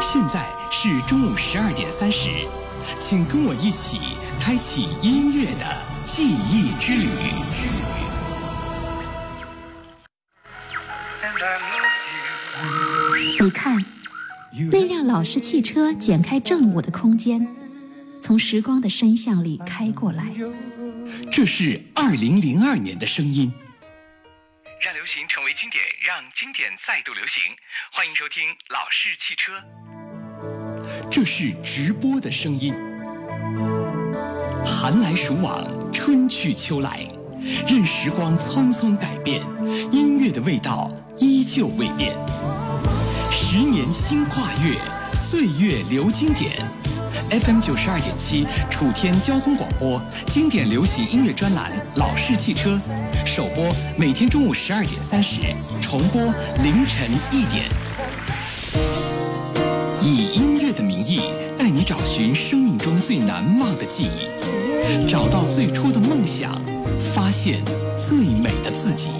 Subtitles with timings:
[0.00, 2.28] 现在是中午十二点三十，
[2.98, 4.00] 请跟我一起
[4.40, 7.08] 开启音乐的记忆之旅。
[13.40, 13.84] 你看，
[14.70, 17.46] 那辆老式汽车剪开正午的空间，
[18.20, 20.32] 从时光的深巷里开过来。
[21.30, 23.52] 这是二零零二年的声音。
[24.80, 27.42] 让流行成为经典，让经典再度流行。
[27.90, 29.58] 欢迎收听《老式汽车》。
[31.10, 32.72] 这是直播的声音。
[34.64, 37.04] 寒来暑往，春去秋来，
[37.68, 39.40] 任时光匆匆改变，
[39.90, 42.14] 音乐的味道依旧未变。
[43.32, 44.78] 十年新跨越，
[45.12, 46.64] 岁月留经典。
[47.30, 52.70] FM 九十二点七，楚天交通广播，经典流行音乐专栏《老式汽车》，
[53.26, 55.42] 首播每天中午十二点三十，
[55.78, 56.22] 重播
[56.62, 57.66] 凌晨一点。
[60.00, 61.20] 以音乐的名义，
[61.58, 66.58] 带你找寻生命中最难忘的记忆，找到最初的梦想，
[67.14, 67.62] 发现
[67.94, 69.10] 最美的自己。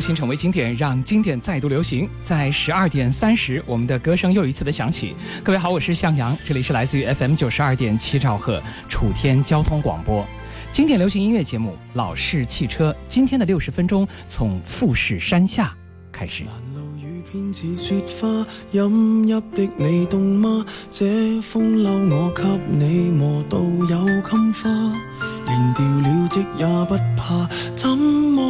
[0.00, 2.08] 流行成为经典，让经典再度流行。
[2.22, 5.14] 在十二点三十，我们的歌声又一次的响起。
[5.44, 10.26] 各位好，我是向阳，这里是来自于 FM 九十二点七兆赫楚天交通广播，
[10.72, 12.90] 经典流行音乐节目《老式汽车》。
[13.06, 15.70] 今天的六十分钟，从富士山下
[16.10, 16.44] 开始。
[17.30, 20.66] 偏似雪花，饮泣的你冻吗？
[20.90, 22.42] 这风褸我给
[22.76, 24.68] 你磨到有襟花，
[25.46, 27.96] 连掉了职也不怕，怎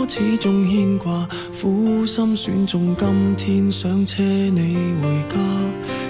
[0.00, 1.28] 我始终牵挂？
[1.60, 5.36] 苦心选中今天想车你回家，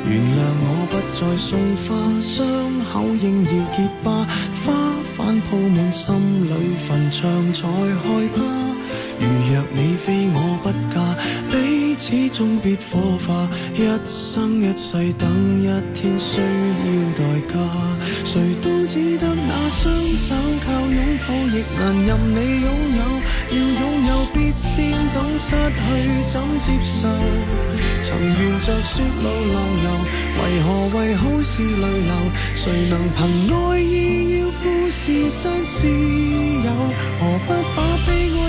[0.09, 2.47] 原谅我不再送花，伤
[2.79, 4.25] 口应要结疤，
[4.65, 6.15] 花瓣铺满心
[6.47, 6.53] 里
[6.87, 8.41] 坟场才害怕。
[9.19, 11.01] 如若你非我不嫁。
[12.03, 17.55] 始终必火化，一生一世等一天需要代价，
[18.25, 20.35] 谁都只得那双手
[20.65, 23.01] 靠拥抱，亦难任你拥有。
[23.51, 25.79] 要拥有必先懂失去
[26.31, 27.07] 怎接受。
[28.01, 29.87] 曾沿着雪路浪游，
[30.41, 30.67] 为何
[30.97, 32.13] 为好事泪流？
[32.57, 36.71] 谁能凭爱意要富士山私有？
[37.21, 38.09] 何不把悲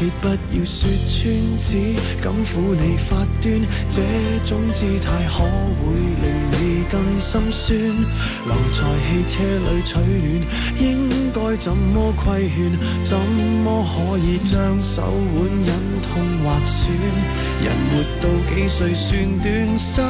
[0.00, 4.00] 切不要说穿，只敢抚你发端，这
[4.42, 5.44] 种姿态可
[5.84, 6.39] 会令
[7.20, 7.78] 心酸。
[8.46, 10.28] 留在汽车里取暖，
[10.80, 12.58] 应该怎么规劝？
[13.04, 15.02] 怎么可以将手
[15.36, 15.70] 腕忍
[16.02, 16.10] 痛
[16.42, 16.90] 划损？
[17.62, 19.08] 人活到几岁算
[19.40, 19.78] 短？
[19.78, 20.00] 失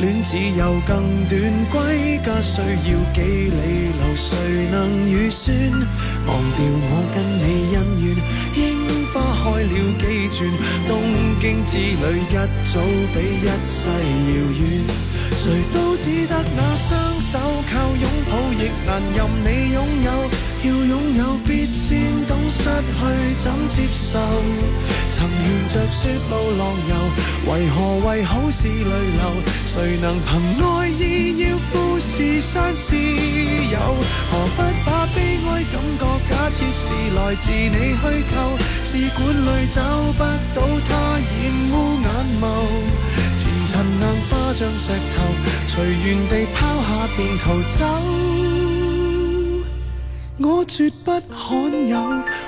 [0.00, 3.20] 恋只有更短，归家需要几
[3.50, 4.36] 里路，谁
[4.70, 5.52] 能预算？
[6.26, 8.06] 忘掉我跟你恩怨。
[8.54, 10.38] 樱花开了几转，
[10.86, 10.90] 东
[11.40, 12.32] 京之旅一
[12.64, 12.80] 早
[13.12, 15.09] 比一世遥远。
[15.36, 17.38] 谁都只得那双手
[17.72, 20.30] 靠拥抱，亦难任你拥有。
[20.62, 23.00] 要拥有，必先懂失去
[23.38, 24.18] 怎接受。
[25.10, 26.92] 曾沿着雪路浪游，
[27.50, 27.76] 为何
[28.06, 29.22] 为好事泪流？
[29.66, 33.78] 谁能凭爱意要富士山私有？
[34.30, 38.02] 何不把悲哀感觉假设是来自你虚
[38.34, 38.36] 构？
[38.84, 39.80] 试管里找
[40.12, 40.22] 不
[40.54, 41.22] 到它，染
[41.72, 42.06] 污眼
[42.42, 42.44] 眸。
[44.00, 45.22] 硬化像石头，
[45.66, 47.78] 随缘地抛下便逃走。
[50.38, 52.00] 我绝不罕有，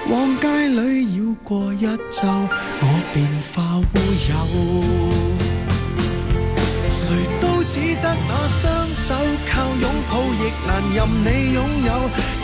[0.08, 2.22] 往街里绕过一周，
[2.80, 3.82] 我便化乌
[4.30, 4.32] 有。
[6.88, 7.04] 谁
[7.38, 9.14] 都只得那双手
[9.46, 11.90] 靠拥抱，亦难任你拥有。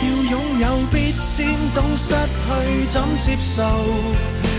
[0.01, 3.63] 要拥有，必先懂失去怎接受。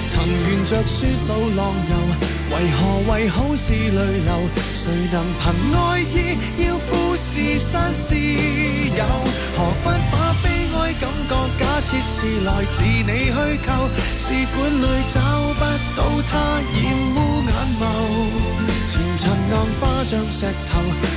[0.08, 2.39] 曾沿着雪路浪游。
[2.50, 4.48] 为何为好事泪流？
[4.74, 5.42] 谁能凭
[5.78, 9.04] 爱意要富士山私有？
[9.56, 13.32] 何不把悲哀感觉假设是来自你虚
[13.64, 13.88] 构？
[14.18, 15.20] 试管里找
[15.54, 15.62] 不
[15.96, 15.98] 到
[16.28, 16.76] 它，染
[17.14, 17.50] 污眼
[17.80, 17.82] 眸。
[18.88, 20.70] 前尘硬化像石头，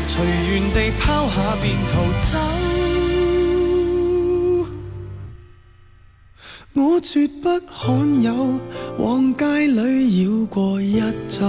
[0.08, 2.93] 随缘地抛下便逃走。
[6.76, 8.60] 我绝不罕有，
[8.98, 11.00] 往街里绕过一
[11.30, 11.46] 周，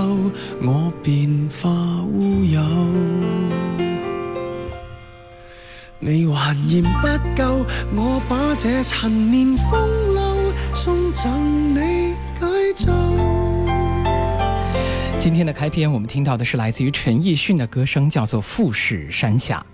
[0.60, 1.70] 我便化
[2.02, 2.60] 乌有。
[5.98, 7.64] 你还嫌不够，
[7.96, 12.92] 我把这陈年风流送赠你解咒。
[15.18, 19.64] 今天的开篇，我们听到的是来自于陈奕迅的歌声，叫做《富士山下》。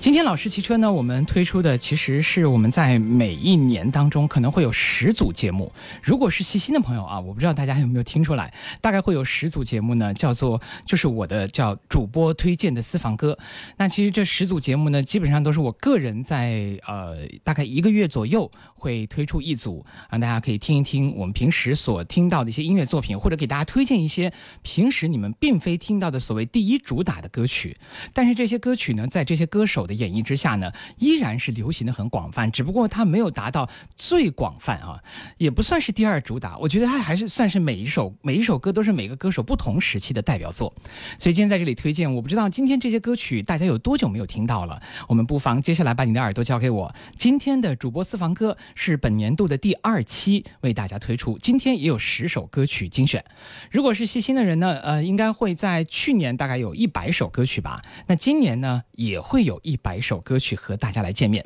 [0.00, 5.72] 今天老师骑车呢，我们推出的其实是我们在每一年当中可能会有十组节目。
[6.00, 13.36] 如果是细心的朋友啊，我不知道大家有没有听出来，大概会有十组节目呢，叫做就是我的叫主播推荐的私房歌。
[13.76, 27.76] 那其实这十组节目呢，基本上都是我个人在呃大概一个月左右会推出一组，让大家可以听一听我们平时所听到的一些音乐作品，或者给大家推荐一些平时你们并非听到的所谓第一主打的歌曲。
[28.14, 35.02] 但是这些歌曲呢，在这些歌手的演绎之下呢，依然是流行的很广泛，只不过它没有达到最广泛啊，
[35.38, 36.58] 也不算是第二主打。
[36.58, 40.72] 我觉得它还是算是每一首每一首歌都是每个歌手不同时期的代表作。
[41.18, 46.94] 所以今天在这里推荐，我不知道今天这些歌曲大家有多久没有听到了，我们不妨接下来把你的耳朵交给我。
[47.16, 53.24] 今天的主播私房歌是本年度的第二期为大家推出，今天也有十首歌曲精选。
[53.70, 59.77] 如果是细心的人呢，呃，应该会在去年大概有一百首歌曲吧，那今年呢也会有一。
[59.78, 61.44] 百首歌曲和大家来见面，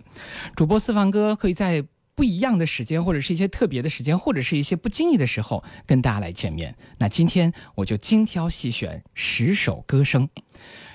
[0.56, 1.84] 主播私房歌可以在
[2.14, 6.74] 不一样的时间，或者是一些特别的时间，或者是一些不经意的时候跟大家来见面。
[6.98, 10.28] 那今天我就精挑细选十首歌声。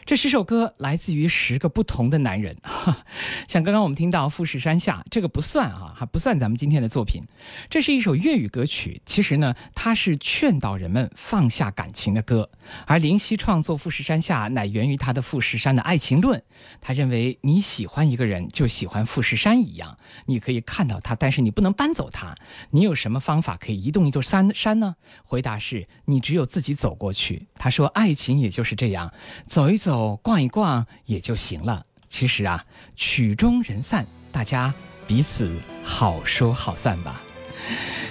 [0.07, 2.55] 这十首歌来自于十个不同的男人，
[3.49, 7.21] 像刚刚我们听到《富士山下》，这个不算啊，还不算咱们今天的作品。
[7.69, 12.49] 这是一首粤语歌曲，其实呢，它是劝导人们放下感情的歌。
[12.85, 16.41] 而林夕创作《富士山下》，乃源于他的富士山的爱情论。
[16.79, 22.33] 他认为你喜欢一个人，就喜欢富士山一样，你可以看到他，但是你不能搬走他。
[22.71, 24.95] 你有什么方法可以移动一座山山呢？
[25.25, 27.45] 回答是你只有自己走过去。
[27.55, 29.11] 他说，爱情也就是这样，
[29.45, 29.96] 走一走。
[29.97, 31.83] 哦逛一逛也就行了。
[32.07, 32.63] 其实啊，
[32.95, 34.71] 曲终人散，大家
[35.07, 37.21] 彼此好说好散吧。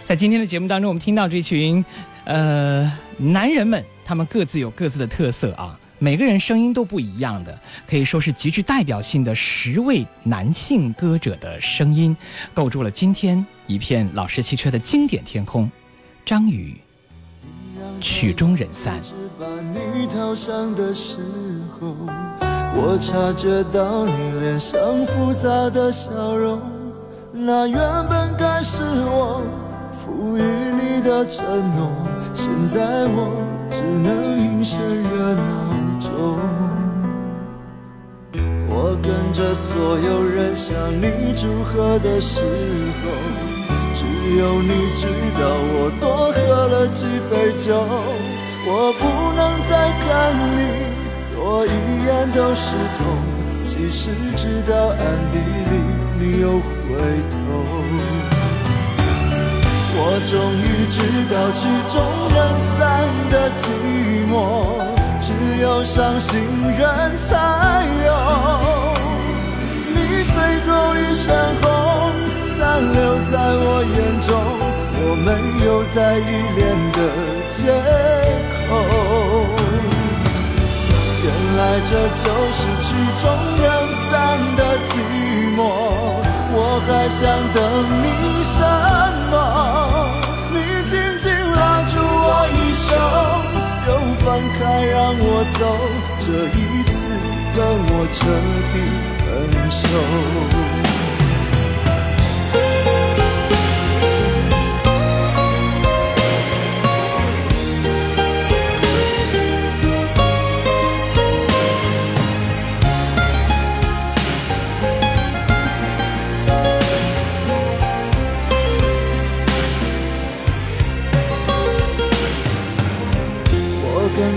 [0.05, 1.85] 在今天的节目当中，我们听到这群
[2.25, 12.15] 呃男人们，他们各自有各自的特色啊，每个人声音都不一样的，可以说是极具代表性的十位男性歌者的声音，
[12.53, 15.71] 构筑了今天一片老式汽车的经典天空。
[16.25, 16.77] 张宇，
[18.01, 19.01] 曲终人散。
[19.39, 21.19] 把你套上的时
[21.79, 21.95] 候
[22.75, 26.59] 我察觉到你脸上复杂的笑容，
[27.33, 27.79] 那原
[28.09, 29.43] 本该是我
[29.93, 31.45] 赋予你的承
[31.77, 31.91] 诺，
[32.33, 35.43] 现在我只能隐身热闹
[36.01, 36.39] 中。
[38.69, 43.11] 我跟着所有人向你祝贺的时候，
[43.95, 44.05] 只
[44.39, 45.07] 有你知
[45.39, 45.45] 道
[45.77, 47.83] 我多喝了几杯酒，
[48.69, 49.03] 我不
[49.37, 49.71] 能再
[50.03, 50.07] 看
[50.57, 50.59] 你。
[51.35, 51.71] 多一
[52.05, 53.01] 眼都是痛，
[53.65, 54.99] 即使知道暗
[55.31, 55.39] 地
[55.71, 55.73] 里
[56.19, 56.63] 你又回
[57.31, 57.35] 头。
[59.99, 60.99] 我终于知
[61.33, 61.95] 道曲终
[62.35, 62.75] 人散
[63.31, 63.65] 的寂
[64.29, 64.35] 寞，
[65.21, 65.27] 只
[65.63, 66.35] 有伤心
[66.77, 67.31] 人才
[68.05, 68.09] 有。
[69.95, 69.97] 你
[70.35, 70.37] 最
[70.67, 71.25] 后一身
[71.63, 71.65] 红，
[72.57, 72.99] 残留
[73.31, 73.65] 在我
[73.95, 73.97] 眼
[74.27, 74.29] 中，
[75.01, 75.31] 我没
[75.65, 76.21] 有再依
[76.57, 76.61] 恋
[76.93, 76.99] 的
[77.57, 77.73] 借
[78.69, 78.69] 口。
[81.25, 81.91] 原来这
[82.23, 83.25] 就是曲终
[83.63, 84.13] 人散
[84.57, 84.93] 的寂
[85.57, 85.59] 寞，
[86.53, 87.21] 我还想
[87.55, 87.59] 等
[88.03, 88.05] 你
[88.45, 88.59] 什
[89.31, 89.35] 么？
[90.53, 90.55] 你
[90.87, 92.87] 紧紧拉住我衣袖，
[93.89, 94.25] 又放
[94.59, 95.25] 开让我
[95.59, 95.61] 走，
[96.19, 96.61] 这一
[96.93, 96.95] 次
[97.57, 97.59] 跟
[97.89, 98.17] 我彻
[98.73, 98.75] 底
[99.19, 99.25] 分
[99.71, 99.83] 手。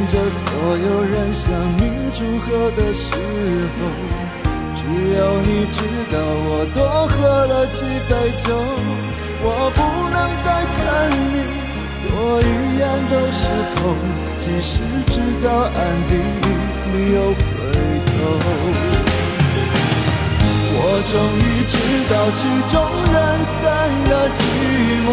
[0.10, 3.80] 着所有人向你祝贺的时候，
[4.74, 4.82] 只
[5.16, 5.78] 有你知
[6.12, 8.58] 道我多喝了几杯酒。
[9.42, 10.80] 我不能再看
[11.30, 11.46] 你，
[12.10, 12.10] 多
[12.42, 12.44] 一
[12.80, 13.40] 眼都是
[13.76, 13.78] 痛。
[14.40, 15.14] 即使知
[15.46, 15.78] 道暗
[16.10, 16.48] 地里
[16.92, 17.40] 你又回
[18.08, 18.12] 头，
[20.74, 21.78] 我终于知
[22.10, 22.74] 道曲终
[23.14, 23.58] 人散
[24.10, 24.42] 的寂
[25.06, 25.08] 寞，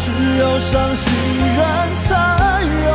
[0.00, 0.04] 只
[0.40, 1.06] 有伤心
[1.56, 1.58] 人
[1.94, 2.02] 才
[2.86, 2.90] 有。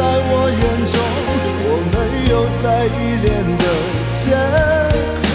[0.00, 0.96] 在我眼中，
[1.62, 1.94] 我没
[2.32, 3.28] 有再依恋
[3.60, 3.64] 的
[4.16, 4.22] 借
[5.28, 5.30] 口。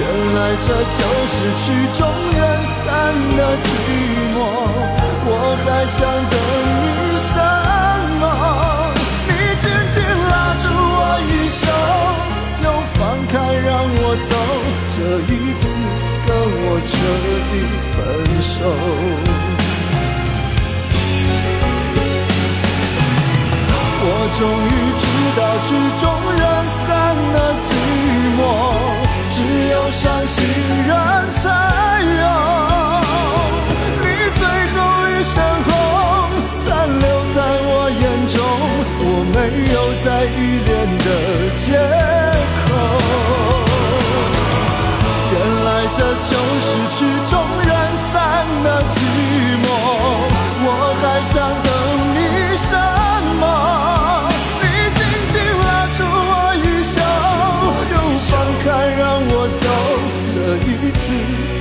[0.00, 0.02] 原
[0.34, 2.00] 来这就是曲终
[2.32, 2.80] 人散
[3.36, 3.70] 的寂
[4.32, 4.36] 寞，
[5.28, 5.30] 我
[5.66, 6.00] 还想
[6.32, 6.34] 等
[6.80, 6.86] 你
[7.28, 7.30] 什
[8.20, 8.24] 么？
[9.28, 9.96] 你紧紧
[10.30, 10.98] 拉住我
[11.28, 11.60] 衣袖，
[12.64, 12.98] 又放
[13.28, 14.32] 开让我走，
[14.96, 14.98] 这
[15.30, 15.76] 一次
[16.26, 16.28] 跟
[16.64, 16.90] 我彻
[17.52, 17.54] 底
[17.92, 17.96] 分
[18.40, 19.27] 手。
[24.38, 25.02] 终于知
[25.36, 26.86] 道曲终人散
[27.32, 27.68] 的寂
[28.38, 28.40] 寞。
[29.34, 29.36] 只
[29.72, 30.36] 有伤心
[30.86, 30.94] 人
[31.30, 31.42] 才
[32.22, 32.24] 有
[34.00, 34.04] 你
[34.38, 34.42] 最
[34.74, 34.76] 后
[35.10, 35.34] 一身
[35.66, 35.68] 红，
[36.56, 36.66] 残
[37.00, 37.04] 留
[37.34, 38.38] 在我眼中，
[39.00, 39.04] 我
[39.34, 39.36] 没
[39.74, 40.06] 有在
[40.38, 40.57] 意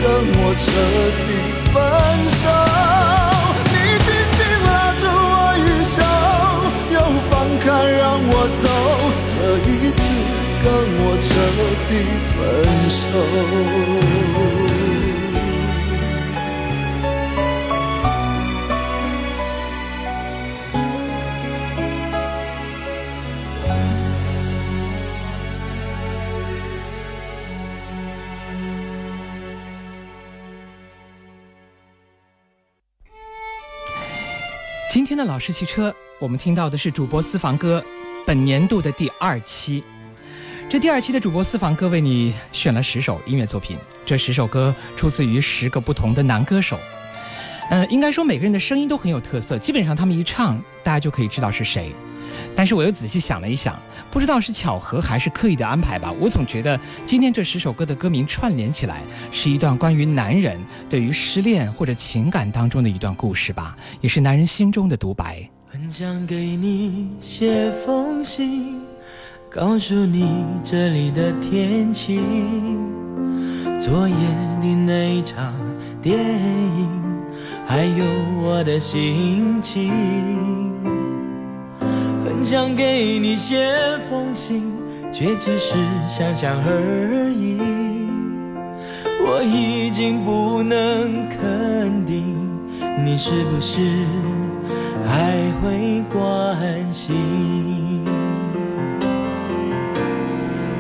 [0.10, 0.66] 我彻
[1.28, 1.30] 底
[1.74, 1.76] 分
[2.40, 2.44] 手，
[3.72, 5.96] 你紧紧拉住我衣袖，
[6.94, 6.98] 又
[7.30, 7.66] 放开
[7.98, 8.66] 让我走，
[9.34, 9.36] 这
[9.70, 10.00] 一次
[10.64, 10.66] 跟
[11.00, 11.30] 我彻
[11.90, 11.92] 底
[12.34, 12.36] 分
[12.90, 14.57] 手。
[35.18, 37.84] 那老式汽车，我们听到的是主播私房歌
[38.24, 39.84] 本年度的第二期。
[40.70, 46.80] 这第二期的主播私房歌为你选了十首音乐作品，这十首歌出自于十个不同的男歌手。
[47.72, 51.96] 嗯，应该说每个人的声音都很有特色，基本上他们一唱，大家就可以知道是谁。
[52.56, 53.80] 但是我又仔细想了一想，
[54.10, 56.12] 不知道是巧合还是刻意的安排吧。
[56.20, 59.02] 我总觉得今天这十首歌的歌名串联起来，
[59.32, 65.48] 是一段关于男人对于失恋或者情感当中的一段故事吧，也是男人心中的独白。
[65.70, 68.82] 很想给你写封信，
[69.50, 72.20] 告诉你这里的天气，
[73.78, 74.16] 昨夜
[74.62, 75.54] 的那一场
[76.02, 76.90] 电影，
[77.68, 78.06] 还有
[78.42, 80.57] 我的心情。
[82.44, 83.68] 想给你写
[84.10, 84.72] 封信，
[85.12, 85.76] 却只是
[86.08, 87.58] 想想而已。
[89.26, 92.38] 我已经不能肯定，
[93.04, 93.80] 你是不是
[95.06, 98.06] 还会关心？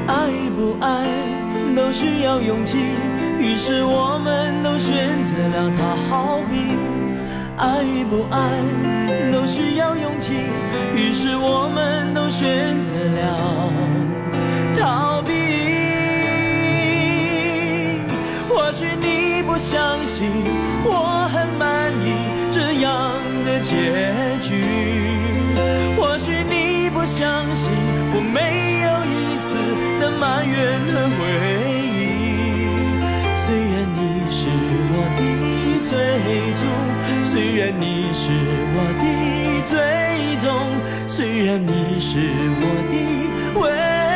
[0.08, 1.06] 爱不爱
[1.76, 2.78] 都需要勇气，
[3.40, 5.70] 于是我们都选择了
[6.10, 6.87] 逃避。
[7.58, 8.62] 爱与不爱
[9.34, 10.34] 都需要勇气，
[10.96, 13.74] 于是我们都选择了
[14.78, 15.34] 逃避。
[18.48, 20.30] 或许你不相信
[20.86, 22.14] 我很满意
[22.52, 23.12] 这样
[23.44, 23.76] 的结
[24.40, 24.64] 局，
[25.98, 27.72] 或许你不相信
[28.14, 29.58] 我没有一丝
[30.00, 31.20] 的埋怨和悔
[31.90, 32.70] 意。
[33.36, 34.48] 虽然你是
[34.94, 35.20] 我的
[35.84, 36.97] 最初。
[37.38, 38.32] 虽然你是
[38.74, 39.77] 我的最
[40.38, 40.50] 终，
[41.08, 42.94] 虽然你是我的
[43.62, 44.07] 唯一。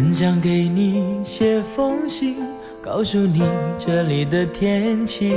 [0.00, 2.36] 很想给你写封信，
[2.80, 3.42] 告诉你
[3.78, 5.30] 这里的天气，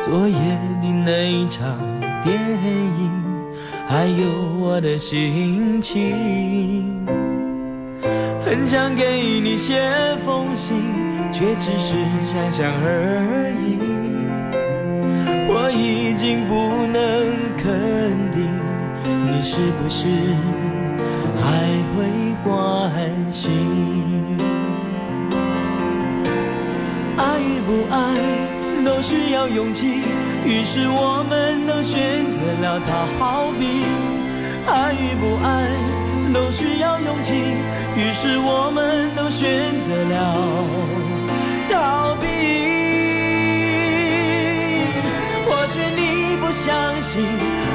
[0.00, 0.34] 昨夜
[0.80, 1.78] 的那一场
[2.24, 3.12] 电影，
[3.86, 6.96] 还有我的心情。
[8.42, 9.04] 很想给
[9.40, 9.78] 你写
[10.24, 10.74] 封信，
[11.30, 13.76] 却只是想想而已。
[15.50, 16.96] 我已经不能
[17.58, 17.68] 肯
[18.32, 18.48] 定，
[19.30, 20.08] 你是不是
[21.42, 22.21] 还会。
[22.44, 22.90] 关
[23.30, 23.50] 心，
[27.16, 28.16] 爱与不爱
[28.84, 30.02] 都需要勇气，
[30.44, 33.06] 于是我们都选择了逃。
[33.18, 33.84] 好比
[34.66, 35.68] 爱与不爱
[36.34, 37.32] 都需要勇气，
[37.96, 40.64] 于是我们都选择了
[41.70, 42.26] 逃避。
[45.46, 47.22] 或许你不相信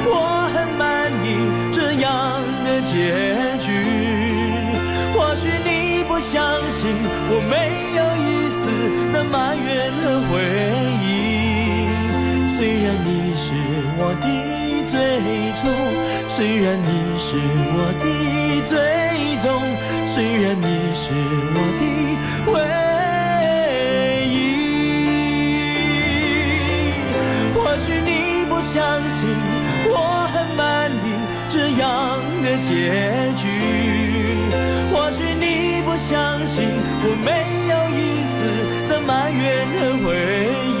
[0.04, 1.26] 我很满意
[1.72, 3.72] 这样的结局，
[5.38, 6.34] 许你不相
[6.68, 6.90] 信
[7.30, 7.54] 我没
[7.94, 8.60] 有一丝
[9.12, 9.68] 的埋怨
[10.02, 10.32] 和回
[11.06, 11.06] 忆。
[12.48, 13.54] 虽然你是
[13.98, 14.26] 我的。
[14.88, 14.96] 最
[15.52, 15.60] 初，
[16.28, 17.36] 虽然你是
[17.76, 18.04] 我的
[18.64, 18.72] 最
[19.36, 19.46] 终，
[20.06, 21.12] 虽然你是
[21.52, 21.82] 我的
[22.54, 22.56] 唯
[24.32, 24.34] 一。
[27.52, 28.10] 或许你
[28.48, 28.80] 不相
[29.10, 29.28] 信
[29.90, 29.94] 我
[30.32, 31.06] 很满意
[31.50, 31.84] 这样
[32.42, 32.72] 的结
[33.36, 33.44] 局，
[36.08, 36.64] 相信
[37.04, 37.28] 我没
[37.68, 38.36] 有一丝
[38.88, 39.44] 的埋怨
[39.76, 40.08] 和回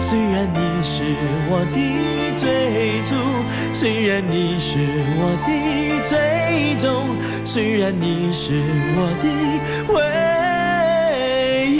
[0.00, 1.02] 虽然你是
[1.50, 1.76] 我的。
[2.34, 3.14] 最初，
[3.74, 4.78] 虽然你是
[5.18, 5.48] 我的
[6.08, 8.54] 最终，虽然你是
[8.96, 9.24] 我的
[9.92, 9.96] 唯
[11.68, 11.76] 一，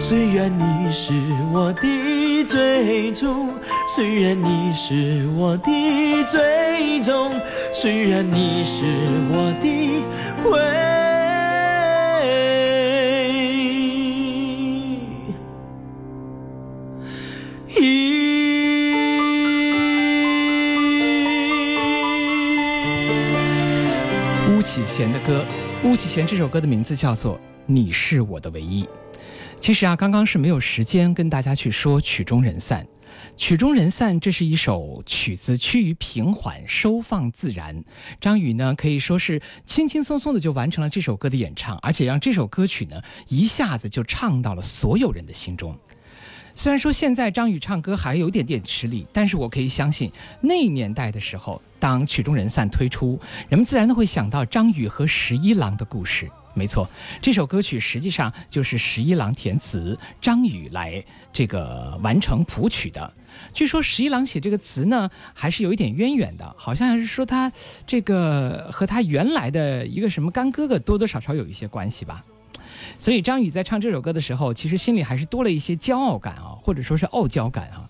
[0.00, 1.12] 虽然你是
[1.52, 3.52] 我的最初，
[3.96, 5.72] 虽然你是我的
[6.28, 7.32] 最终，
[7.72, 8.84] 虽然你是
[9.30, 10.04] 我的
[10.50, 10.60] 唯。
[17.74, 17.80] 一。
[24.50, 25.42] 巫启贤的歌，
[25.84, 28.84] 巫启贤这首歌的名字叫做《你是我的唯一》。
[29.58, 32.86] 其实啊，刚刚是没有时间跟大家去说曲终人散。
[33.36, 37.84] 曲终人散，这是一首曲子，趋于平缓，收放自然。
[38.18, 45.78] 张宇呢，可以说是轻轻松松的就完成了这首歌的演唱，而且让这首歌曲呢，一下子就唱到了所有人的心中。
[46.54, 56.30] 虽然说现在张宇唱歌还有点点吃力，但是我可以相信，那年代的时候，当《曲终人散》推出，人们自然都会想到张宇和十一郎的故事。
[56.54, 56.88] 没错，
[57.20, 61.04] 这首歌曲实际上就是十一郎填词，张宇来
[61.36, 63.12] 这个完成谱曲的。
[63.52, 67.52] 据说十一郎写这个词呢，还是有一点渊源的，好像还是说他
[67.86, 72.24] 这个和他原来的一个什么干哥哥多多少少有一些关系吧。
[72.98, 77.86] 所以张宇在唱这首歌的时候，其实心里还是多了一些骄傲感啊，或者说是傲娇感啊。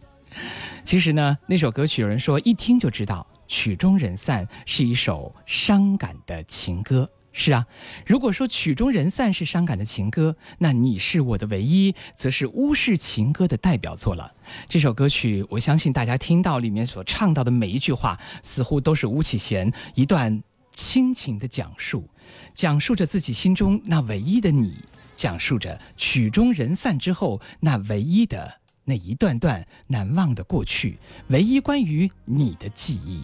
[0.83, 7.09] 其实呢，那首歌曲有人说一听就知道，《曲终人散》是一首伤感的情歌。
[7.38, 7.66] 是啊，
[8.07, 14.33] 如果说《曲终人散》是伤感的情歌，那你是我的唯一，则是乌式情歌的代表作了。
[14.70, 22.09] 这首歌曲，我相信大家听到里面所唱到的每一句话，似乎都是巫启贤一段亲情的讲述。
[22.55, 24.75] 讲述着自己心中那唯一的你，
[25.14, 28.51] 讲述着曲终人散之后那唯一的
[28.87, 33.22] 那一段段难忘的过去，唯一关于你的记忆。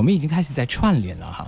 [0.00, 1.46] 我们已经开始在串联了哈，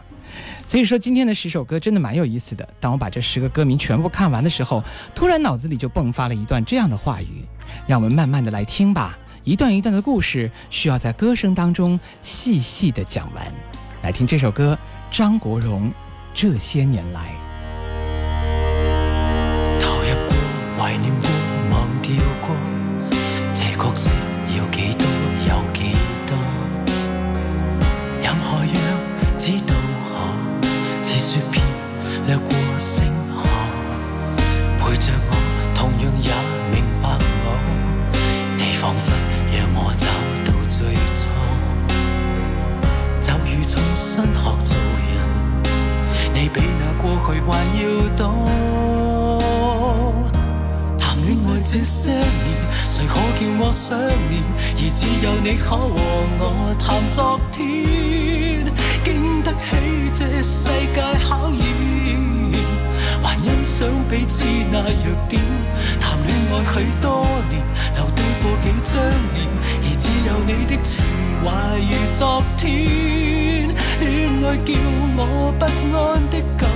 [0.67, 2.69] 所以说今天的十首歌真的蛮有意思的。
[2.79, 4.85] 当我把这十个歌名全部看完的时候，
[5.15, 7.47] 突然脑子里就迸发了一段这样的话语，
[7.87, 9.19] 让我们慢慢的来听吧。
[9.43, 13.51] 一段一段的故事需要在歌声当中细细的讲完。
[14.03, 14.79] 来听这首歌，
[15.11, 15.91] 张国荣。
[16.35, 17.33] 这些年来，
[47.33, 47.83] 那过去还要
[48.15, 48.21] 多。
[50.99, 52.21] 谈恋爱这些年，
[52.91, 54.43] 谁可叫我想念？
[54.77, 55.73] 而只有你可和
[56.39, 56.43] 我
[56.79, 57.61] 谈昨天，
[59.03, 61.61] 经得起这世界考验，
[63.23, 65.41] 还欣赏彼此那弱点。
[65.99, 67.65] 谈恋爱许多年，
[67.95, 68.93] 留低过几张
[69.33, 69.49] 脸，
[69.81, 70.93] 而只有你的情
[71.43, 72.21] 怀如昨
[72.59, 73.73] 天。
[74.01, 74.05] 恋
[74.45, 74.69] 爱叫
[75.17, 75.21] 我
[75.59, 75.65] 不
[75.97, 76.69] 安的感，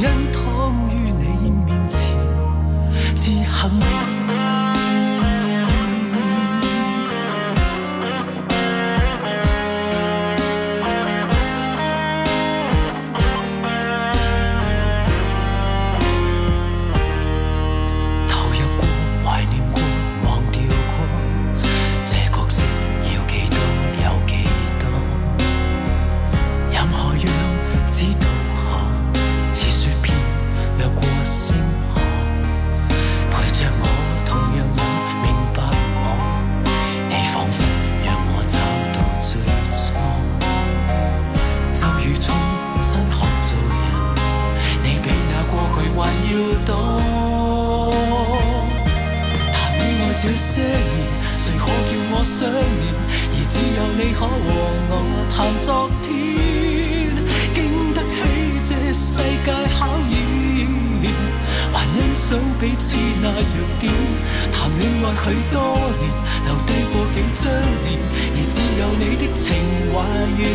[0.00, 1.98] 因躺于你面前，
[3.16, 4.67] 自幸。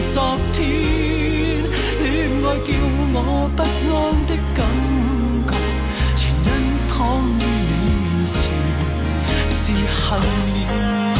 [0.10, 0.62] 昨天。
[2.02, 2.06] 恋
[2.44, 2.70] 爱叫
[3.14, 3.18] 我
[3.56, 4.60] 不安的感
[5.48, 5.52] 觉，
[6.16, 6.48] 全因
[6.90, 6.92] 躺
[7.40, 7.72] 于你
[8.04, 8.36] 面前，
[9.56, 9.76] 自幸
[10.54, 11.13] 免。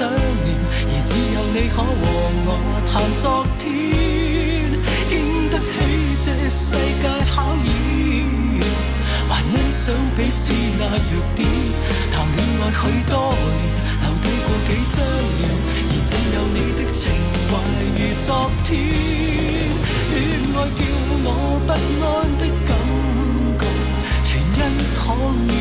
[0.00, 0.56] 想念，
[0.88, 1.84] 而只有你可和
[2.48, 2.48] 我
[2.88, 3.68] 谈昨天，
[5.10, 5.12] 经
[5.50, 5.76] 得起
[6.24, 7.68] 这世界考验，
[9.28, 10.42] 还欣赏彼此
[10.78, 11.44] 那弱点。
[12.10, 13.60] 谈恋爱许多年，
[14.00, 15.04] 留低过几张
[15.36, 15.44] 脸，
[15.84, 17.12] 而只有你的情
[17.50, 17.52] 怀
[17.92, 18.68] 如昨天。
[20.08, 20.16] 恋
[20.56, 20.80] 爱叫
[21.26, 21.28] 我
[21.66, 22.08] 不安
[22.40, 22.72] 的感
[23.60, 23.62] 觉，
[24.24, 24.58] 全因
[24.96, 24.98] 躺
[25.44, 25.52] 于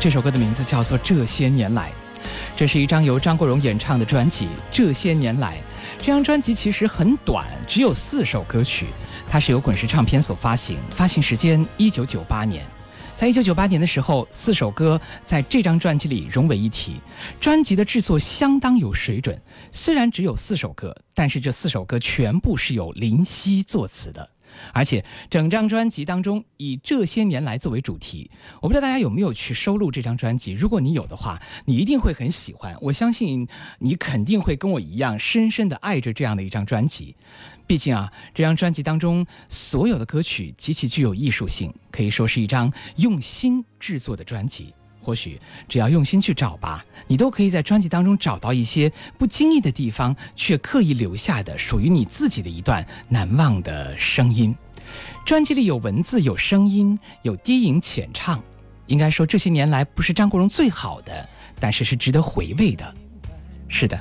[0.00, 1.90] 这首歌的名字叫做《这些年来》，
[2.56, 4.46] 这是一张由张国荣演唱的专辑。
[4.70, 5.58] 这些年来，
[5.98, 8.86] 这张专辑其实很短，只有四首歌曲。
[9.28, 12.64] 它是由滚石唱片所发行，发行时间一九九八年。
[13.16, 17.00] 在一九九八年的时候，四首歌在这张专辑里融为一体。
[17.40, 19.36] 专辑的制作相当有水准，
[19.72, 24.30] 虽然只有四首歌，但是这四首歌全部是由林夕作词的。
[24.72, 30.52] 而且整张专辑当中以这些年来作为主题，我不知道大家有没有去收录这张专辑。
[30.52, 32.76] 如果你有的话，你一定会很喜欢。
[32.80, 33.46] 我相信
[33.78, 37.14] 你肯定会跟我一样深深的爱着这样的一张专辑。
[37.66, 44.72] 毕竟啊，这张专辑当中所有的歌曲极其具有艺术性，可以说是一张用心制作的专辑。
[45.08, 54.54] 或许只要用心去找吧，你都可以在专辑当中找到一些不经意的地方，却刻意留下的属于你自己的一段难忘的声音。
[55.24, 58.44] 专辑里有文字，有声音，有低吟浅唱。
[58.86, 61.26] 应该说这些年来不是张国荣最好的，
[61.58, 62.94] 但是是值得回味的。
[63.66, 63.98] 是的，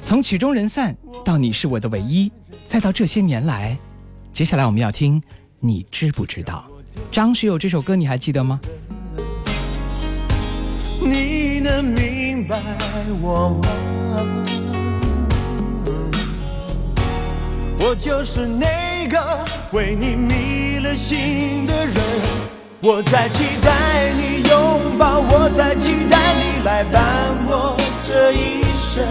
[0.00, 2.32] 从曲终人散到你是我的唯一，
[2.64, 3.78] 再到这些年来，
[4.32, 5.22] 接下来我们要听，
[5.60, 6.66] 你知不知道？
[7.12, 8.58] 张学友这首歌你还记得吗？
[11.00, 12.56] 你能明白
[13.22, 13.68] 我吗？
[17.80, 21.94] 我就是那个为你迷了心的人，
[22.80, 27.02] 我在期待你拥抱，我在期待你来伴
[27.46, 29.06] 我这一生。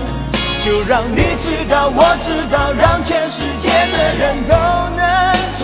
[0.63, 4.53] 就让你知道，我知道，让全世界的人都
[4.97, 5.01] 能
[5.57, 5.63] 知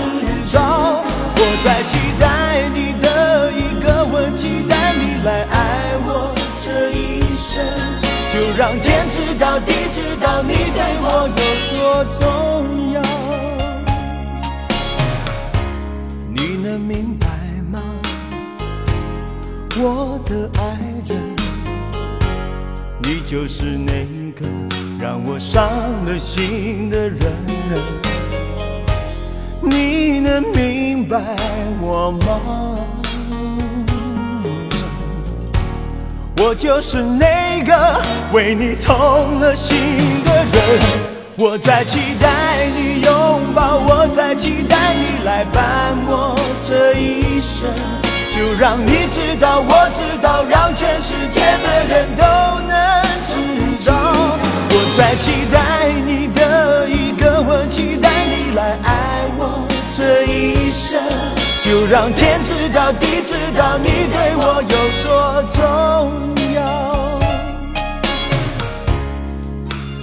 [0.56, 1.04] 道，
[1.36, 2.24] 我在期待
[2.74, 2.83] 你
[4.14, 6.32] 我，期待你来爱我。
[6.62, 7.66] 这一生，
[8.32, 11.42] 就让天知道地知道你对我有
[11.74, 12.22] 多重
[12.94, 13.02] 要。
[16.30, 17.28] 你能明白
[17.72, 17.82] 吗，
[19.78, 21.18] 我的爱人？
[23.02, 24.06] 你就是那
[24.40, 24.46] 个
[25.00, 25.68] 让我伤
[26.06, 27.20] 了心的人。
[29.62, 31.18] 你能明白
[31.82, 32.78] 我吗？
[36.46, 38.02] 我就是那个
[38.34, 39.78] 为你痛了心
[40.26, 40.52] 的人，
[41.38, 46.36] 我在期待你拥抱，我在期待你来伴我
[46.68, 47.72] 这一生。
[48.36, 52.24] 就让你知道，我知道，让全世界的人都
[52.68, 54.12] 能知道。
[54.70, 60.53] 我在期待你的一个吻，期待你来爱我这一。
[61.74, 65.58] 就让天知道地知道你对我有多重
[66.54, 67.20] 要。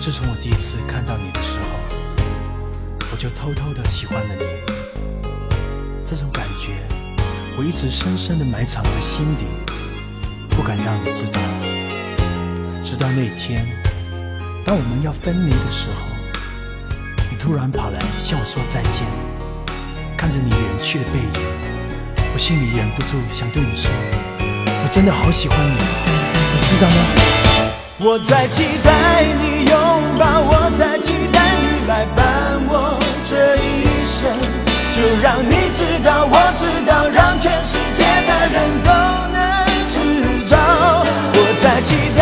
[0.00, 1.66] 自从我第一次看到你的时候，
[3.12, 4.44] 我就偷偷的喜欢了你。
[6.04, 6.72] 这种感觉，
[7.56, 9.44] 我一直深深的埋藏在心底，
[10.48, 11.40] 不敢让你知道。
[12.82, 13.64] 直到那天，
[14.64, 16.08] 当我们要分离的时候，
[17.30, 19.06] 你突然跑来向我说再见。
[20.16, 21.59] 看着你远去的背影，
[22.32, 23.90] 我心里忍不住想对你说，
[24.40, 25.76] 我真的好喜欢你，
[26.54, 26.96] 你知道吗？
[27.98, 29.74] 我在期待你拥
[30.18, 34.30] 抱，我在期待你来伴我这一生。
[34.94, 38.90] 就让你知道，我知道，让全世界的人都
[39.32, 39.38] 能
[39.88, 39.94] 知
[40.50, 40.56] 道。
[41.32, 42.19] 我在期待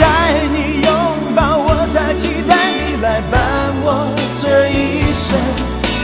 [0.00, 0.90] 待你拥
[1.36, 3.38] 抱，我在期待你来伴
[3.84, 4.10] 我
[4.40, 5.38] 这一生。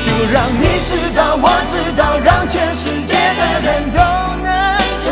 [0.04, 3.98] 就让你知道，我知道，让全世界的人都
[4.44, 4.46] 能
[5.02, 5.08] 知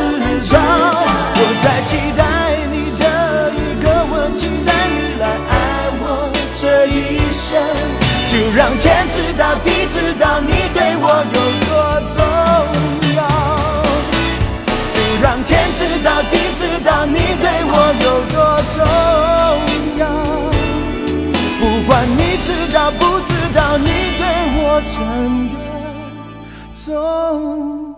[0.53, 0.57] 道。
[1.37, 2.23] 我在期待
[2.71, 3.03] 你的
[3.51, 5.53] 一个吻，期待你来爱
[5.99, 7.59] 我这一生。
[8.31, 11.71] 就让天知道，地知道，你对我有多
[12.15, 12.17] 重
[13.17, 13.19] 要。
[14.95, 17.75] 就让天知道，地知道，你对我
[23.79, 23.87] 你
[24.19, 24.25] 对
[24.57, 25.55] 我真的
[26.73, 27.94] 从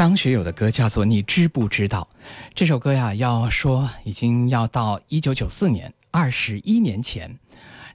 [0.00, 2.08] 张学友的歌叫做《你知不知道》，
[2.54, 7.38] 这首歌呀，要说已经要到一九九四年，二十一年前。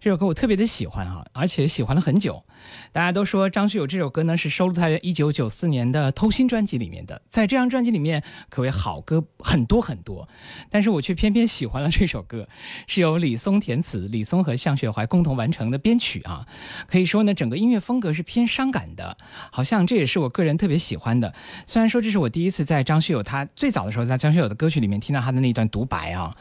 [0.06, 2.44] 这首歌我特别的喜欢哈，而且喜欢了很久。
[2.92, 10.30] 大家都说张学友这首歌呢是收录他在一九九四年的《偷心》专辑里面的，在这张专辑里面可谓好歌很多很多，
[10.70, 12.48] 但是我却偏偏喜欢了这首歌，
[12.86, 16.46] 是由李松填词，李松和向雪怀共同完成的编曲啊。
[16.86, 19.18] 可以说呢，整个音乐风格是偏伤感的，
[19.52, 21.34] 好像这也是我个人特别喜欢的。
[21.66, 26.38] 虽然说这是我第一次在张学友他最早的时候在张学友的歌曲里面听到他的那一段独白啊，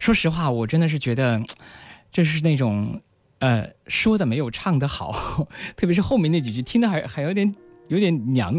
[0.00, 1.40] 说实话，我真的是觉得。
[2.14, 3.00] 这是那种，
[3.44, 7.54] 呃，说的没有唱的好， 特别是后面那几句，听的还还有点
[7.88, 8.58] 有点娘。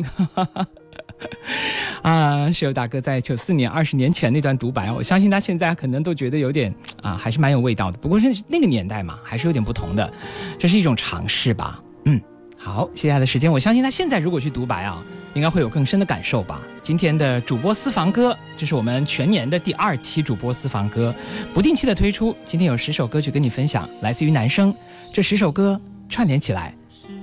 [2.04, 6.72] 啊，石油大哥在九四年二十年前那段独白，我相信他现在可能都觉得有点
[7.02, 7.98] 啊，还是蛮有味道的。
[7.98, 10.14] 不过是那个年代嘛，还是有点不同的，
[10.60, 11.82] 这是一种尝试吧。
[12.04, 12.22] 嗯，
[12.56, 15.04] 好，接下来的时间，我相信他现在如果去独白啊。
[15.36, 16.62] 应该会有更深的感受吧。
[16.82, 21.14] 今天的主播私房歌，这是我们全年的第二期主播私房歌，
[21.54, 22.36] 不定期的推出。
[22.46, 24.74] 今天有十首歌曲跟你分享，来自于男生。
[25.14, 26.74] 这十首歌串联起来，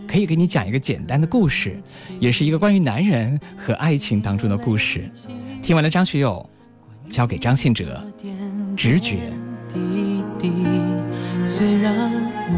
[0.06, 1.80] 可以给你讲一个简单的故事，
[2.18, 5.10] 也是一个关于男人和爱情当中的故事。
[5.62, 6.48] 听完了张学友，
[7.08, 8.04] 交给张信哲，
[8.76, 9.32] 直觉。
[11.46, 12.12] 虽然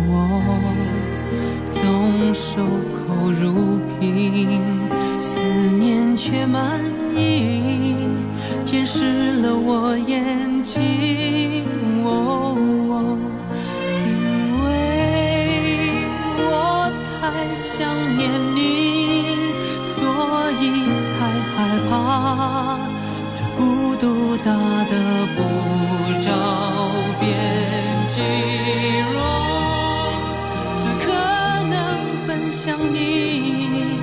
[0.08, 0.74] 我
[1.70, 2.60] 总守
[3.06, 4.84] 口如瓶。
[5.18, 5.40] 思
[5.79, 6.81] 念却满
[7.14, 7.96] 溢，
[8.64, 11.64] 溅湿了我眼睛。
[12.05, 12.57] 哦，
[13.90, 14.07] 因
[14.64, 14.66] 为
[16.38, 19.53] 我太想念你，
[19.85, 19.94] 所
[20.61, 20.62] 以
[21.05, 21.09] 才
[21.55, 21.57] 害
[21.88, 21.92] 怕
[23.35, 23.61] 这孤
[23.96, 24.50] 独大
[24.85, 24.92] 得
[25.35, 25.38] 不
[26.20, 26.27] 着
[27.20, 27.22] 边
[28.09, 28.16] 际。
[29.12, 29.14] 若
[30.77, 31.07] 此刻
[31.70, 31.72] 能
[32.27, 33.93] 奔向你。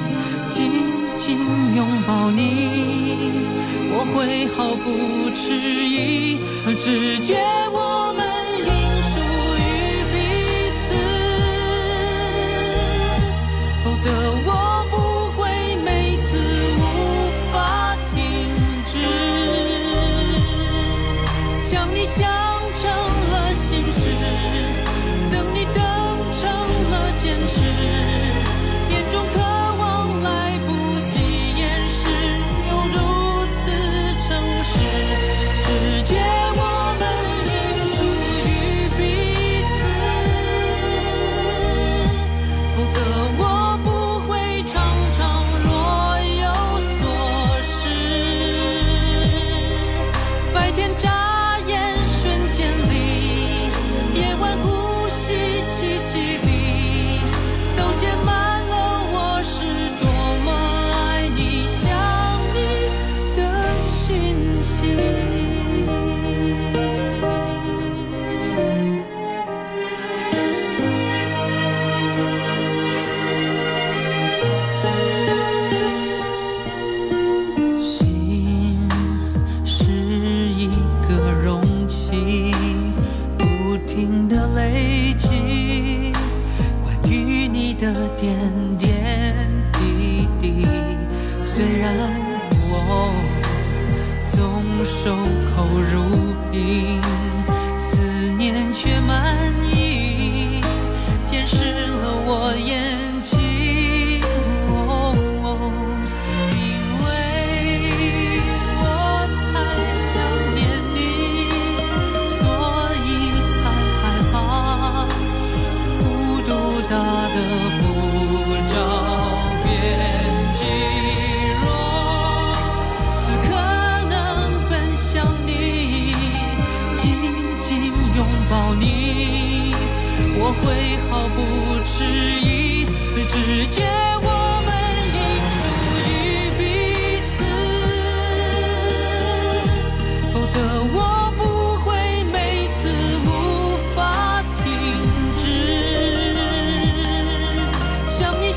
[1.30, 2.42] 拥抱你，
[3.94, 6.40] 我会毫不迟疑，
[6.76, 7.36] 直觉
[7.72, 7.91] 我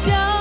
[0.05, 0.34] 想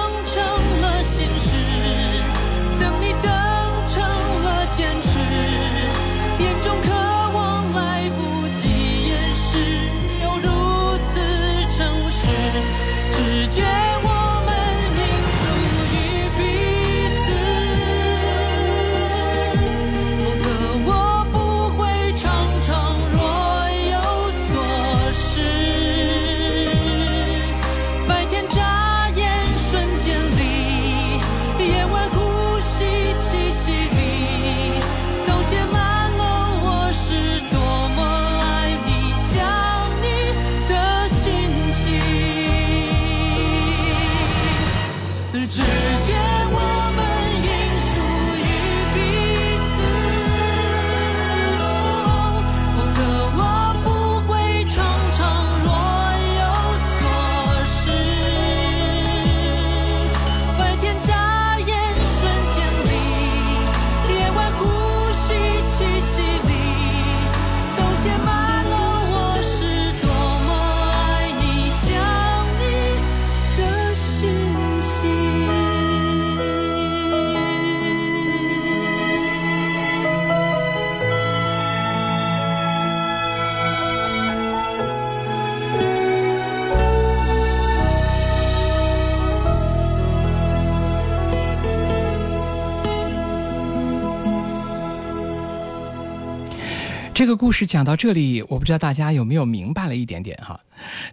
[97.13, 100.59] 这个故事讲到这里，我不知道大家有没有明白了一点点哈。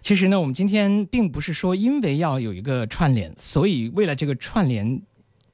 [0.01, 5.03] 其实呢，我们今天并不是说因为要有一个串联，所以为了这个串联，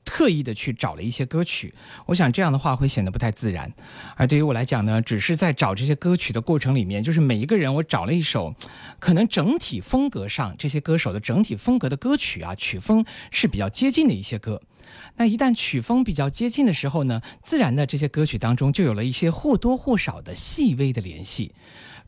[0.07, 1.75] 特意的去找了一些歌曲。
[2.07, 3.71] 我想这样的话会显得不太自然。
[4.17, 8.55] 而对于我来讲呢，只是在找这些歌曲的过程里面，就是每一个人我找了一首，
[8.99, 14.63] 可能整体风格上这些歌手的整体风格的歌曲啊，曲风是比较接近的一些歌。
[15.17, 21.53] 那一旦曲风比较接近的时候呢，自然的这些歌曲当中就有了一些或多或少的细微的联系。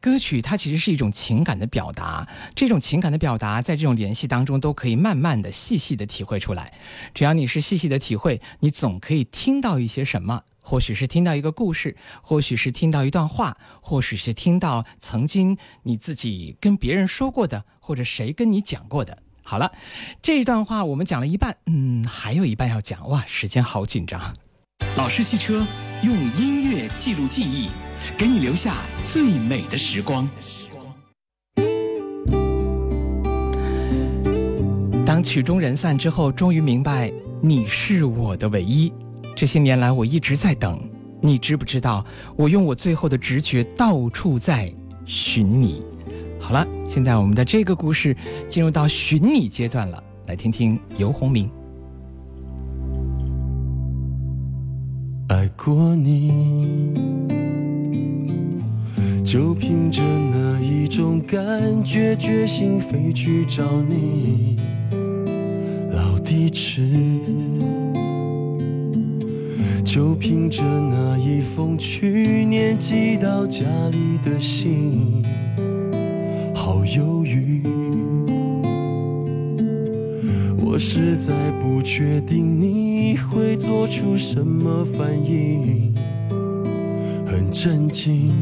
[0.00, 6.72] 歌曲它其实是一种情感的表达，这种情感的表达在这种联系当中都可以慢慢的、细细的体会出来。
[7.14, 10.42] 只要你是细细的体会，你总可以听到一些什么。
[10.62, 19.23] 或许是听到一个故事，或许是听到一段话，或许是听到曾经你自己跟别人说过的，或者谁跟你讲过的。
[19.42, 19.73] 好了，
[20.20, 24.20] 这一段话我们讲了一半，嗯，还有一半要讲，哇，时间好紧张。
[24.98, 25.66] 老式汽车
[26.02, 27.70] 用音乐记录记忆，
[28.17, 28.75] 给你留下
[29.05, 30.29] 最美的时光。
[35.07, 38.92] 当曲终人散之后，终于明白你是我的唯一。
[39.35, 40.79] 这些年来，我一直在等，
[41.23, 42.05] 你知不知道？
[42.37, 44.73] 我用我最后的直觉，到处在
[45.07, 45.83] 寻你。
[46.38, 48.17] 好了，现在我们的这个故事
[48.49, 51.51] 进入到寻你阶段了，来听听游鸿明。
[55.29, 57.27] 爱过你，
[59.31, 60.00] 就凭着
[60.33, 64.56] 那一种感觉，决心飞去找你。
[65.92, 66.88] 老地址，
[69.85, 75.22] 就凭着那一封去年寄到家里的信，
[76.54, 77.62] 好犹豫。
[80.64, 85.92] 我实在不确定你会做出什么反应，
[87.26, 88.33] 很震惊，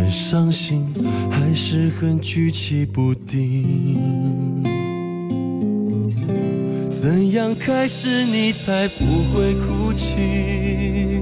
[0.00, 0.86] 很伤心，
[1.30, 4.62] 还是很举棋不定。
[6.90, 11.20] 怎样开始你才不会哭泣？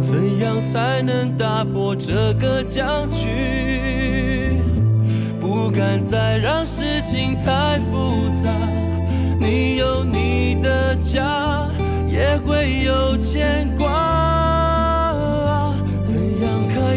[0.00, 4.58] 怎样才能打破这个僵局？
[5.38, 8.50] 不敢再让事情太复杂。
[9.38, 11.68] 你有你的家，
[12.08, 14.25] 也会有牵挂。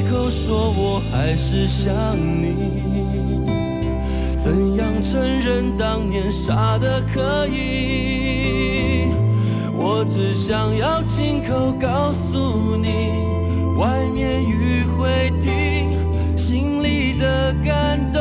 [0.10, 2.55] 口说我还是想你？
[4.36, 9.12] 怎样承认当年傻的可以？
[9.76, 13.12] 我只想要亲口告诉你，
[13.78, 15.95] 外面雨会停，
[16.36, 18.20] 心里的感动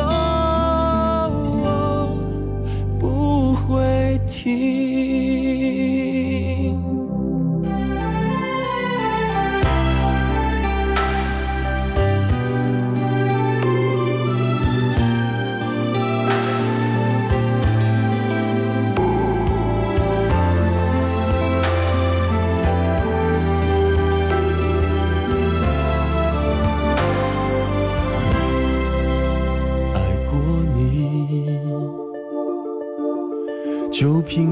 [2.99, 4.88] 不会停。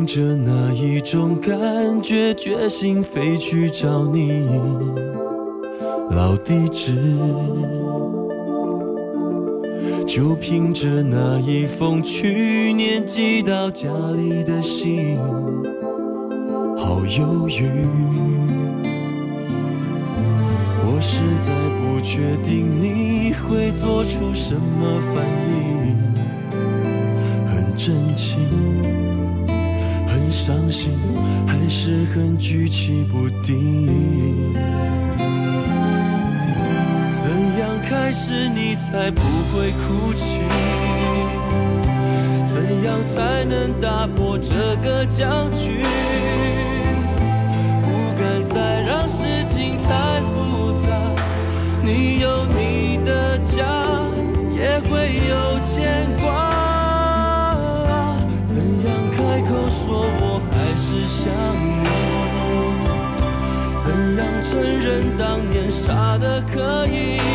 [0.08, 4.48] 着那一种感觉，决心飞去找你，
[6.12, 6.96] 老地址。
[10.08, 15.18] 就凭着那一封去年寄到家里的信，
[16.78, 17.68] 好犹豫。
[20.86, 26.16] 我实在不确定你会做出什么反应，
[27.48, 28.77] 很真情。
[30.48, 30.94] 伤心，
[31.46, 34.54] 还是很举棋不定。
[37.12, 37.30] 怎
[37.60, 39.20] 样开始你才不
[39.52, 40.40] 会哭泣？
[42.46, 45.84] 怎样才能打破这个僵局？
[47.84, 50.88] 不敢再让事情太复杂。
[51.84, 53.66] 你有你的家，
[54.56, 56.17] 也会有牵挂
[64.58, 67.27] 承认当年傻的可以？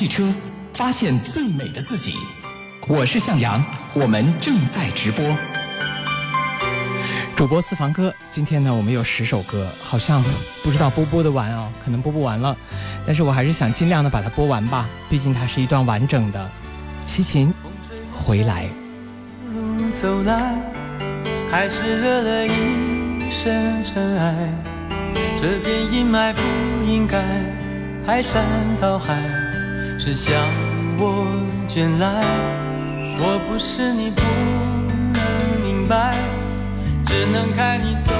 [0.00, 0.32] 汽车，
[0.72, 2.14] 发现最美的自己。
[2.88, 5.22] 我是向阳，我们正在直播。
[7.36, 10.24] 主播私房歌，今天呢，我们有十首歌，好像
[10.62, 12.56] 不知道播不播得完哦，可能播不完了，
[13.06, 16.50] 但是我还是想尽量的把它播完吧，毕竟它是一段完整的。
[17.04, 17.52] 齐秦，
[18.10, 18.66] 回来。
[19.52, 20.54] 路走来，
[21.50, 24.48] 还是惹了一身尘埃。
[25.38, 26.40] 这片阴霾不
[26.86, 27.22] 应该
[28.06, 28.42] 排山
[28.80, 29.14] 倒海，
[30.02, 30.34] 是向
[30.96, 31.26] 我
[31.68, 32.24] 卷来。
[33.20, 34.22] 我不是你不
[35.12, 35.20] 能
[35.62, 36.16] 明白，
[37.04, 38.10] 只能看你走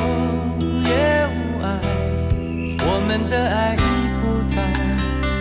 [0.61, 1.79] 也无碍。
[2.83, 3.79] 我们的爱已
[4.21, 4.61] 不再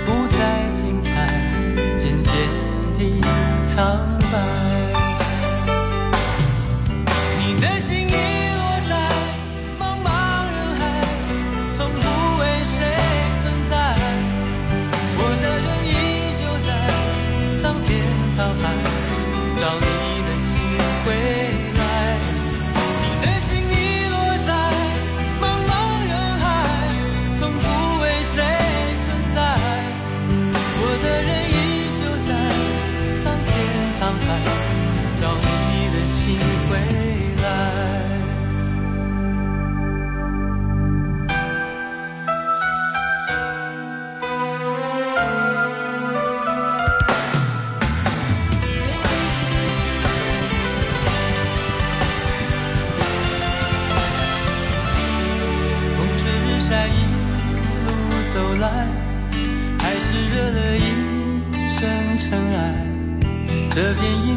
[0.05, 0.39] 不再
[0.81, 1.27] 精彩，
[1.99, 2.31] 渐渐
[2.97, 3.21] 地
[3.67, 3.77] 苍
[4.31, 4.58] 白。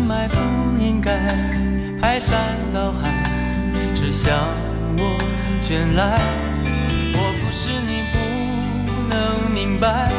[0.02, 0.36] 埋不
[0.78, 1.18] 应该
[2.00, 2.38] 排山
[2.74, 3.22] 倒海，
[3.94, 4.36] 只向
[4.98, 5.18] 我
[5.62, 6.20] 卷来。
[7.14, 8.16] 我不是你不
[9.08, 10.10] 能明白，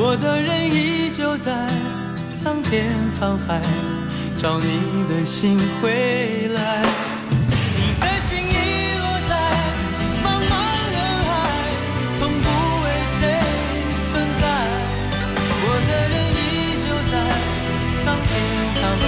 [0.00, 1.66] 我的人依旧在
[2.40, 2.86] 苍天
[3.18, 3.60] 沧海，
[4.36, 4.64] 找你
[5.08, 6.86] 的心回来。
[7.74, 9.34] 你的心遗落在
[10.22, 10.54] 茫茫
[10.94, 10.96] 人
[11.26, 11.28] 海，
[12.16, 12.46] 从不
[12.84, 12.86] 为
[13.18, 13.20] 谁
[14.08, 14.42] 存在。
[15.66, 17.12] 我的人依旧在
[18.04, 18.30] 苍天
[18.78, 19.04] 沧海，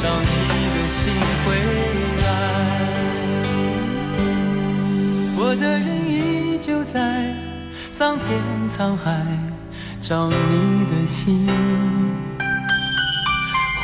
[0.00, 0.32] 找你
[0.74, 1.12] 的心
[1.44, 1.46] 回
[2.24, 2.26] 来。
[5.36, 6.10] 我的人依
[6.58, 6.96] 旧在。
[7.92, 8.28] 桑田
[8.70, 9.10] 沧海，
[10.10, 10.34] 找你
[10.86, 11.46] 的心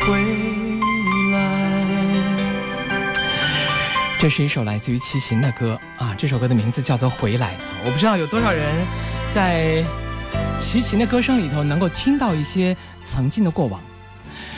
[0.00, 0.80] 回
[1.30, 1.38] 来。
[4.18, 7.54] 这是一首来自于齐秦的歌啊，这首歌的名字叫做《回来》。
[7.84, 8.84] 我不知道有多少人
[9.30, 9.84] 在
[10.58, 13.80] 齐秦的歌声里头能够听到一些曾经的过往。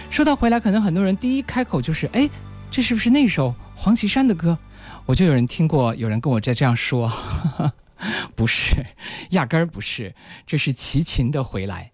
[0.09, 2.31] 说到回来，可能很多人第一开口就是：哎，
[2.71, 4.57] 这是不是那首黄绮珊的歌？
[5.05, 7.13] 我就有人听过，有人跟我在这样说。
[8.37, 8.85] 不是，
[9.31, 10.15] 压根儿不是，
[10.47, 11.93] 这是齐秦的回来。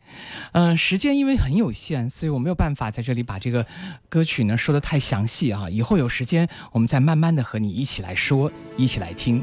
[0.53, 3.67] 嗯，时间因为很有限，所以我没有办法在这里把这个
[4.09, 5.69] 歌曲呢说的太详细啊。
[5.69, 9.43] 以后有时间，我们再慢慢的和你一起来说，一起来听。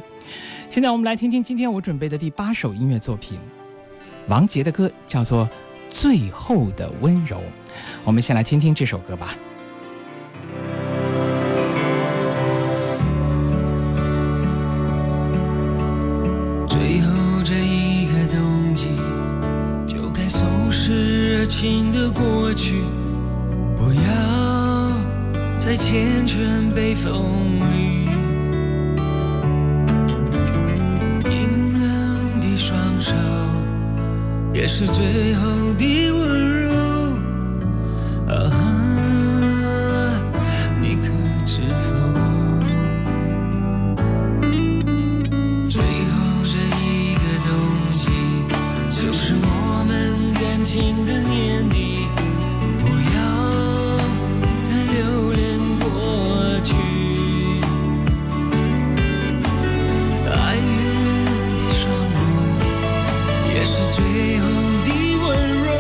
[0.69, 3.37] 现在我们来听听今天我准备的第八首音乐作品，
[4.27, 5.45] 王杰的歌叫做
[5.89, 7.37] 《最后的温柔》。
[8.05, 9.35] 我们先来听听这首歌吧。
[21.51, 22.81] 情的过去，
[23.75, 24.01] 不要
[25.59, 27.23] 再缱绻被风
[27.75, 28.07] 雨。
[31.23, 33.13] 冰冷的双手，
[34.53, 36.71] 也是最后的温柔。
[38.33, 38.39] 啊，
[40.81, 41.11] 你可
[41.45, 41.91] 知否？
[45.67, 47.51] 最后这一个冬
[47.89, 48.07] 季，
[48.89, 51.20] 就是我们感情的。
[64.11, 64.45] 最后
[64.83, 64.89] 的
[65.23, 65.23] 温
[65.63, 65.71] 柔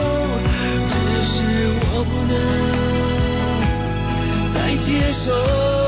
[0.87, 1.35] 只是
[1.83, 2.33] 我不能
[4.49, 5.80] 再接受。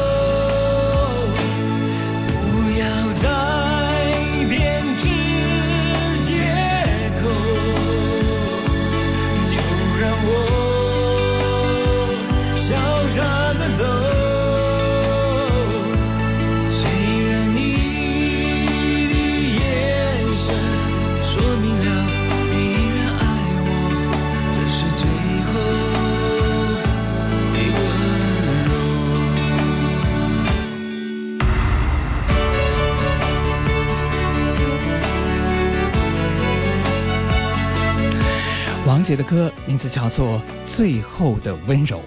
[39.04, 41.98] 杰的歌名字叫做《最后的温柔》。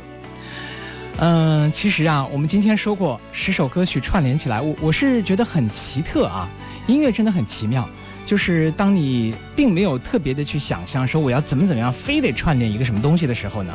[1.18, 6.48] 嗯，其实啊，我们今天说过十首歌曲串联起来，我我是觉得很奇特啊。
[6.86, 7.88] 音乐真的很奇妙，
[8.24, 13.74] 就是当你并没有特别的去想象说我要怎么怎么样，非得串联一个什么东西的时候呢？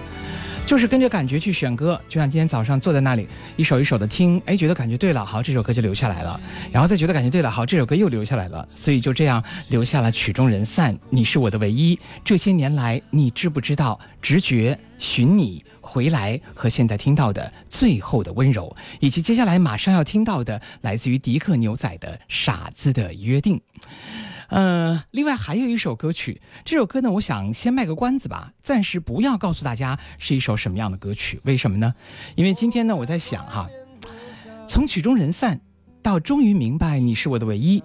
[0.72, 6.40] 就是跟着感觉去选歌，就像今天早上坐在那里，一首一首的听，哎，觉得感觉对了，好，这首歌就留下来了，
[6.72, 12.00] 然后再觉得感觉对了，好，这首歌又留下来了，所以就这样留下了曲终人散，你是我的唯一。
[12.24, 14.00] 这些年来，你知不知道？
[14.22, 23.60] 直觉寻你回来和现在听到的最后的温柔，以及接下来马上要听到的来自于迪克牛仔的傻子的约定。
[24.52, 31.40] 呃，另外还有一首歌曲，这首歌呢，我想先卖个关子吧，暂时不要告诉大家是一首什么样的歌曲。
[31.44, 31.96] 为什么呢？
[32.36, 33.70] 因为今天呢，我在想哈，
[34.68, 35.62] 从曲终人散
[36.02, 37.82] 到终于明白你是我的唯一。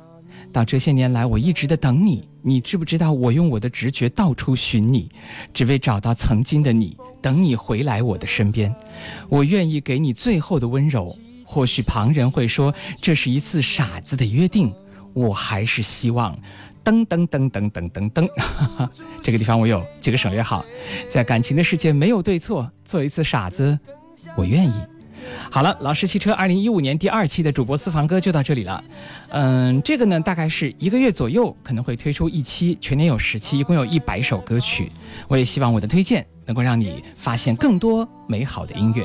[0.53, 2.29] 到这些年来，我一直的等你。
[2.43, 5.09] 你知不知道，我用我的直觉到处寻你，
[5.55, 8.75] 只为找到曾经的你，等你回来我的身边。
[9.29, 11.17] 我愿意给你最后的温柔。
[11.45, 14.73] 或许旁人会说，这是一次傻子的约定。
[15.17, 16.37] 我还是希望，
[16.85, 18.29] 噔噔噔噔噔噔噔，
[19.25, 20.62] 这个地方我有几个省略号。
[21.09, 23.79] 在感情的世界没有对错，做一次傻子，
[24.37, 24.75] 我愿意。
[25.51, 28.85] 好了，老式汽车二零一五年第二期的主播私房歌就到这里了。
[29.31, 34.93] 嗯，这个呢，大概是一个月左右可能会推出一期，全年有十期，一共有一百首歌曲。
[35.29, 39.03] 我也希望我的推荐能够让你发现更多美好的音乐，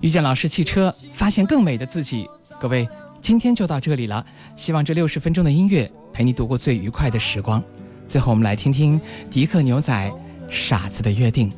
[0.00, 2.28] 遇见老式汽车，发现更美的自己。
[2.60, 2.86] 各位，
[3.22, 4.26] 今天就到这里了。
[4.56, 7.62] 希望这六十分钟的音乐陪你度过最愉快的时光。
[8.06, 9.00] 最后，我们来听听
[9.30, 10.12] 迪克牛仔
[10.52, 11.48] 《傻子的约定》。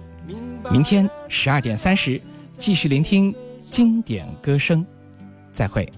[0.71, 2.21] 明天十二点三十，
[2.57, 3.35] 继续聆听。
[3.71, 4.87] 经典歌声，
[5.51, 5.91] 再会。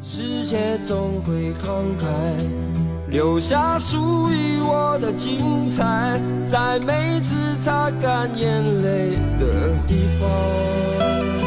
[0.00, 2.06] 世界总会慷慨，
[3.10, 3.98] 留下属
[4.30, 11.39] 于我的精彩，在每次擦干眼泪的地方。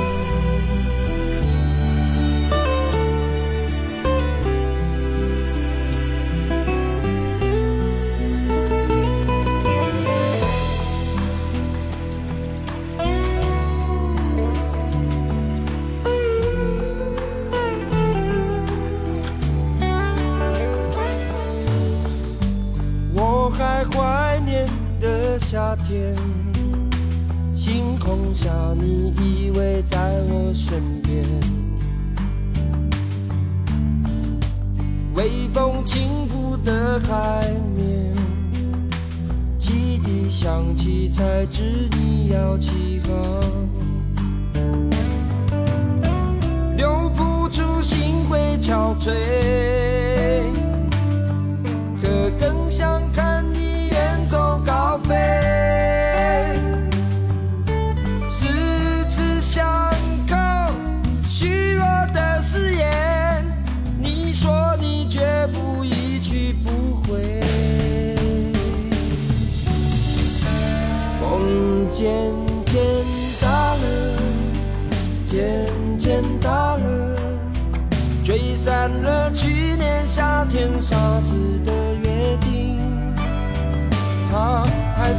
[25.53, 26.15] 夏天，
[27.53, 31.23] 星空下，你依偎在我身边，
[35.13, 38.15] 微风轻拂的海面，
[39.59, 43.13] 汽笛响起，才知你要起航，
[46.75, 49.11] 留不住心会憔悴，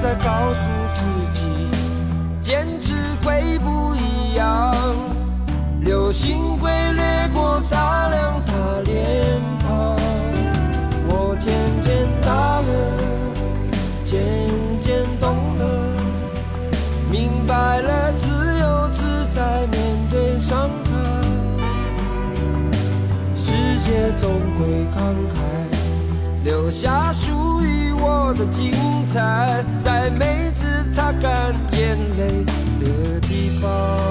[0.04, 1.00] 在告诉自
[1.32, 1.40] 己，
[2.42, 2.92] 坚持
[3.22, 4.70] 会不一样。
[5.80, 8.52] 流星会掠过，擦亮他
[8.84, 9.96] 脸庞。
[11.08, 12.66] 我渐渐大了，
[14.04, 14.20] 渐
[14.82, 15.64] 渐懂了。
[17.10, 18.28] 明白了，自
[18.60, 19.80] 由自在面
[20.10, 20.92] 对伤害，
[23.34, 24.28] 世界总
[24.58, 25.34] 会慷慨，
[26.44, 27.53] 留下属
[28.06, 28.70] 我的精
[29.10, 32.44] 彩，在每次擦干眼泪
[32.78, 34.03] 的地方。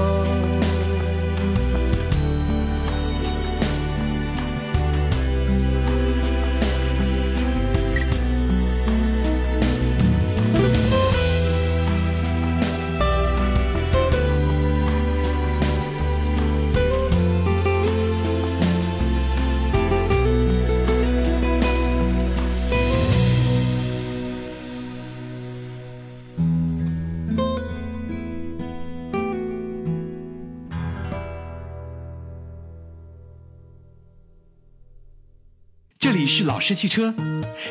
[36.36, 37.13] 是老式汽车，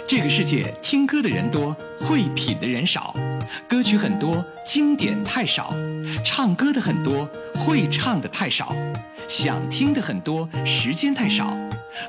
[0.07, 3.13] 这个世界听歌的人多，会品的人少，
[3.69, 5.75] 歌曲很多，经典太少，
[6.25, 8.73] 唱歌的很多，会唱的太少，
[9.27, 11.57] 想听的很多，时间太少，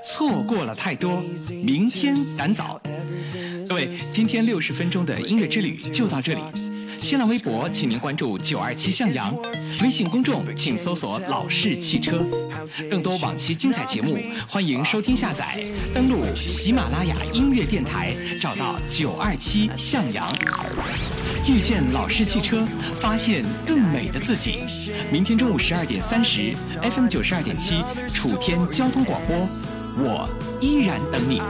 [0.03, 1.23] 错过了太多，
[1.63, 2.79] 明天赶早。
[4.11, 6.39] 今天六十分钟的音乐之旅就到这里。
[7.01, 9.33] 新浪微博，请您关注九二七向阳；
[9.81, 12.25] 微信公众，请搜索“老式汽车”。
[12.89, 14.17] 更多往期精彩节目，
[14.47, 15.61] 欢迎收听下载。
[15.93, 20.33] 登录喜马拉雅音乐电台，找到九二七向阳。
[21.45, 22.65] 遇见老式汽车，
[23.01, 24.59] 发现更美的自己。
[25.11, 29.35] 明天中午十二点三十，FM 九十二点七，楚天交通广播，
[29.97, 30.29] 我
[30.61, 31.41] 依然等你。